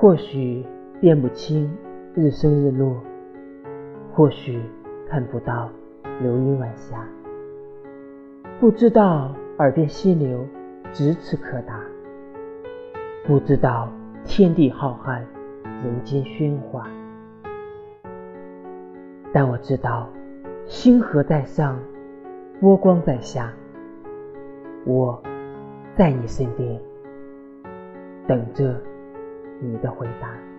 [0.00, 0.64] 或许
[1.00, 1.68] 辨不清
[2.14, 2.94] 日升日落，
[4.12, 4.62] 或许
[5.08, 5.68] 看不到
[6.22, 7.04] 流云晚霞，
[8.60, 10.46] 不知道耳边溪流
[10.92, 11.80] 咫尺可达，
[13.26, 13.88] 不知道
[14.24, 15.20] 天地浩瀚，
[15.82, 16.88] 人间喧哗。
[19.32, 20.08] 但我知道，
[20.64, 21.76] 星河在上，
[22.60, 23.52] 波光在下，
[24.86, 25.20] 我
[25.96, 26.80] 在你身边，
[28.28, 28.80] 等着
[29.60, 30.57] 你的回答。